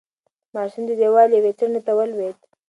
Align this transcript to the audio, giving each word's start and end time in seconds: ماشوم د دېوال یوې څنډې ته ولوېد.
ماشوم 0.53 0.83
د 0.87 0.91
دېوال 0.99 1.29
یوې 1.37 1.51
څنډې 1.59 1.81
ته 1.87 1.91
ولوېد. 1.97 2.37